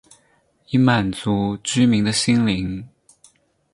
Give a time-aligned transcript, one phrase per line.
[0.69, 2.89] 以满足居民的心灵